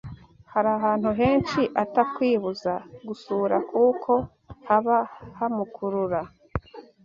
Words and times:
hari 0.51 0.69
ahantu 0.77 1.09
henshi 1.19 1.61
atakwibuza 1.83 2.73
gusura 3.07 3.55
kuko 3.69 4.13
haba 4.67 4.97
hamukurura 5.39 6.21